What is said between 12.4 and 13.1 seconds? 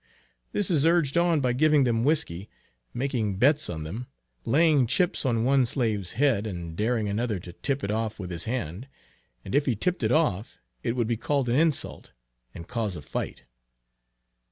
and cause a